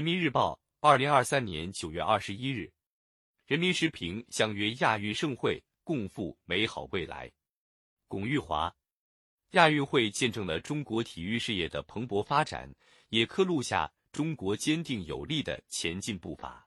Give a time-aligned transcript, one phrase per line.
[0.00, 2.72] 人民日报，二零二三年九月二十一日。
[3.46, 7.30] 人民时评：相约亚运盛会，共赴美好未来。
[8.08, 8.74] 龚玉华，
[9.50, 12.74] 亚运会见证了中国体育事业的蓬勃发展，
[13.10, 16.66] 也刻录下中国坚定有力的前进步伐。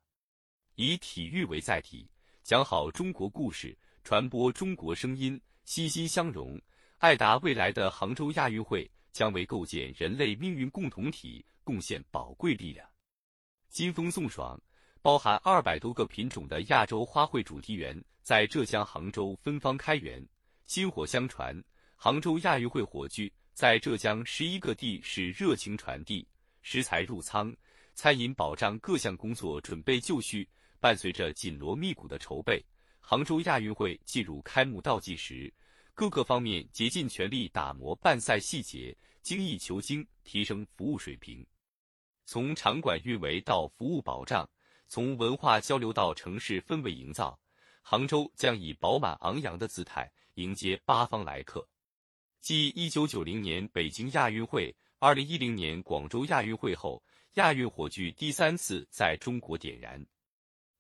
[0.76, 2.08] 以体育为载体，
[2.44, 6.62] 讲好中国故事，传播中国声音，息息相融，
[7.00, 12.88] 爱达未来的杭州亚运会将为构建人类命运共同体贡献宝贵力量。
[13.74, 14.62] 金风送爽，
[15.02, 20.24] 包含二百多个品种的亚洲花卉主题园在浙江杭州芬芳开园。
[20.68, 21.60] 薪火相传，
[21.96, 26.24] 杭州亚运会火炬在浙江十一个地市热情传递，
[26.62, 27.52] 食材入仓，
[27.96, 30.48] 餐饮保障各项工作准备就绪。
[30.80, 32.64] 伴随着紧锣密鼓的筹备，
[33.00, 35.52] 杭州亚运会进入开幕倒计时，
[35.96, 41.44] 各个方面竭尽全力打磨办赛细节，精益求精，提升服务水平。
[42.34, 44.50] 从场馆运维到服务保障，
[44.88, 47.40] 从文化交流到城市氛围营造，
[47.84, 51.64] 杭州将以饱满昂扬的姿态迎接八方来客。
[52.42, 57.04] 继一九九零年北京亚运会、二零一零年广州亚运会后，
[57.36, 60.04] 亚运火炬第三次在中国点燃。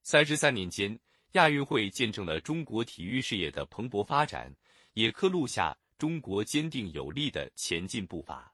[0.01, 0.99] 三十三年间，
[1.33, 4.51] 亚运会见证了中国体育事业的蓬勃发展，
[4.93, 8.51] 也刻录下中国坚定有力的前进步伐。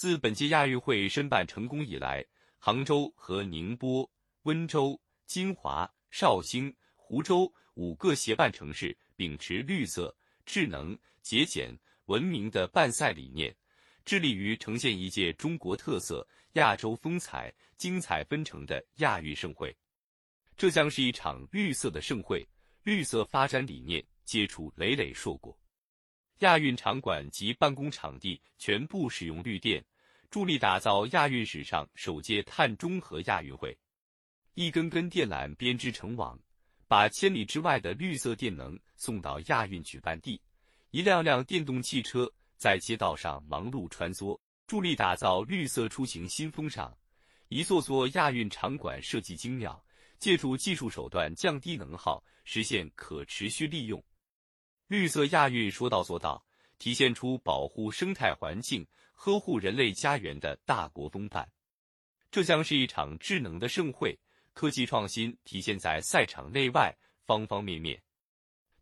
[0.00, 2.24] 自本届亚运会申办成功以来，
[2.56, 4.08] 杭州和宁波、
[4.42, 4.96] 温州、
[5.26, 13.52] 金华、绍兴、湖州五个协办城市秉持绿色、智能、节俭、文明的办赛理念，
[14.04, 19.76] 致力于呈现一届中国特色、亚洲风采、精彩纷呈的亚运盛会。
[20.56, 22.48] 这将是一场绿色的盛会，
[22.84, 25.58] 绿色发展理念接触累累硕果。
[26.40, 29.84] 亚运场馆及办公场地全部使用绿电，
[30.30, 33.76] 助力打造亚运史上首届碳中和亚运会。
[34.54, 36.38] 一根根电缆编织成网，
[36.86, 40.40] 把千里之外的绿色电能送到亚运举办地。
[40.90, 46.96] 一辆辆电动汽车在街道上忙碌穿梭，助力打造绿色出行新风尚。
[47.48, 49.84] 一座座亚运场馆设计精妙，
[50.18, 54.02] 借助技术手段降低能耗，实现可持续利用。
[54.88, 56.42] 绿色亚运说到做到，
[56.78, 61.46] 体现出保护生态环境、呵护人类家园的大国风范。
[62.30, 64.18] 这将是一场智能的盛会，
[64.54, 66.90] 科技创新体现在赛场内外
[67.26, 68.00] 方方面面。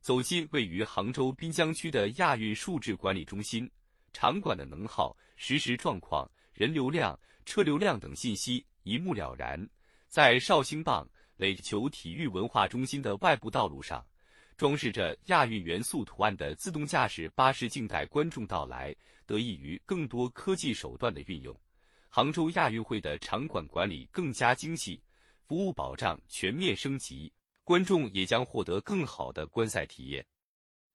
[0.01, 3.69] 走进位于杭州滨江区的亚运数字管理中心，
[4.13, 9.69] 场馆的能耗、实时状况、人流量、车流量等信息一目了然。
[10.07, 11.05] 在绍兴棒
[11.37, 14.07] 垒球体育文化中心的外部道路上。
[14.57, 18.95] 装饰着亚运元素图案的自动驾驶巴士静待观众到来，
[19.27, 21.55] 得益于更多科技手段的运用，
[22.09, 24.99] 杭州亚运会的场馆管理更加精细，
[25.47, 27.31] 服务保障全面升级，
[27.65, 30.25] 观众也将获得更好的观赛体验。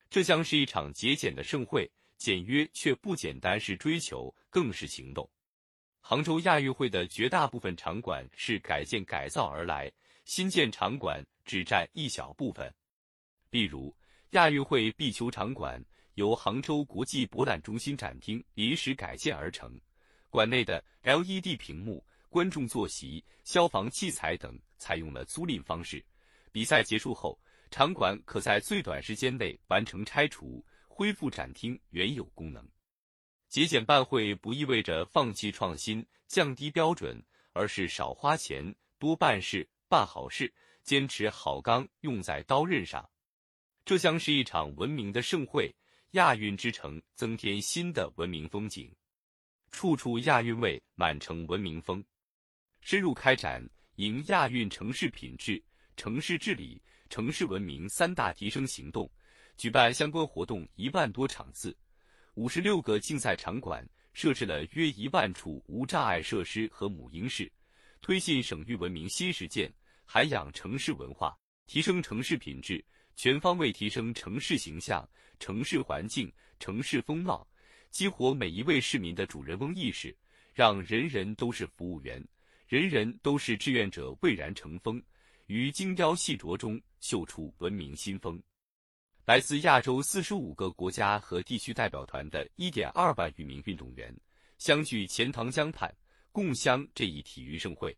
[0.10, 5.30] 这将是一场节俭的盛会，简约却不简单是追求，更是行动。
[6.00, 9.92] 杭州亚运会的绝大部分场馆是改建改造而来，
[10.26, 12.74] 新建场馆只占一小部分。
[13.52, 13.94] 例如，
[14.32, 19.78] 亚运会壁球场馆由杭州国际博览中心展厅临时改建而成，
[20.30, 26.04] 馆内的 LED 屏幕、观众坐席、消防器材等采用了租赁方式。
[26.50, 27.38] 比赛结束后，
[27.70, 32.66] 场馆可在最短时间内完成拆除，恢复展厅原有功能。
[33.50, 40.54] 节俭办会不意味着放弃创新、降低标准，而是少花钱、多办事、办好事，
[40.84, 43.10] 坚持好钢用在刀刃上。
[43.84, 45.74] 这将是一场文明的盛会，
[46.12, 48.94] 亚运之城增添新的文明风景，
[49.72, 52.04] 处处亚运味，满城文明风。
[52.82, 55.62] 深入开展迎亚运城市品质、
[55.98, 59.10] 城市治理、城市文明三大提升行动，
[59.58, 61.76] 举办相关活动一万多场次，
[62.36, 67.52] 五十六个竞赛场馆，设置了约一万处无障碍设施和母婴室，
[68.00, 69.74] 推进省域文明新实践，
[70.06, 71.36] 涵养城市文化，
[71.66, 72.84] 提升城市品质。
[73.22, 75.08] 全方位提升城市形象、
[75.40, 77.48] 城市环境、城市风貌，
[77.92, 80.18] 激活每一位市民的主人翁意识，
[80.56, 82.20] 让人人都是服务员，
[82.68, 85.00] 人人都是志愿者，蔚然成风，
[85.46, 88.42] 于精雕细琢中绣出文明新风。
[89.26, 94.12] 来自亚洲四十五个国家和地区代表团的一点二万余名运动员，
[94.58, 95.96] 相聚钱塘江畔，
[96.32, 97.96] 共襄这一体育盛会。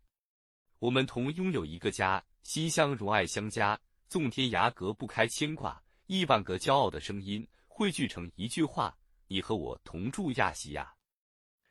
[0.80, 3.80] 我们同拥有一个家，心相融，爱相加。
[4.08, 8.96] 纵天涯隔不开牵挂，亿万个骄傲的声音汇聚成一句话：
[9.26, 10.94] 你和我同住亚细亚。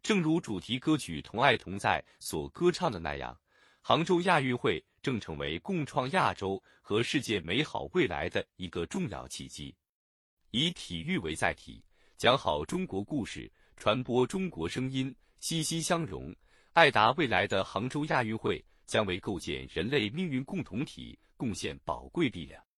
[0.01, 3.39] 正如主题歌曲《同爱同在》所歌唱的那样，
[3.81, 9.73] 杭州亚运会正成为共创亚洲和世界美好未来的一个重要契机。
[10.51, 11.81] 以体育为载体，
[12.17, 16.35] 讲好中国故事，传播中国声音，息息相融，
[16.73, 22.63] 爱达未来的杭州亚运会将为构建人类命运共同体贡献宝贵力量。